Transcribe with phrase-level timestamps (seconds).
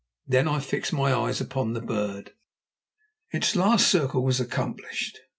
[0.25, 2.31] Then I fixed my eyes upon the bird.
[3.29, 5.19] Its last circle was accomplished.